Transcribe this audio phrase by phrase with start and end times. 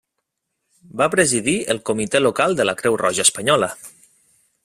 [1.01, 3.73] Va presidir el Comitè Local de la Creu Roja Espanyola.